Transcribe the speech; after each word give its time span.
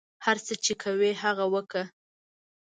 هر 0.25 0.37
څه 0.45 0.53
چې 0.63 0.73
کوئ 0.81 1.11
هغه 1.23 1.45
وکړئ. 1.53 1.85